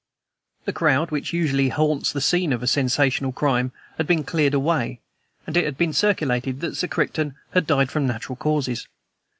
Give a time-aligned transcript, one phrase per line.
[0.65, 4.99] The crowd which usually haunts the scene of a sensational crime had been cleared away,
[5.45, 8.87] and it had been circulated that Sir Crichton had died from natural causes.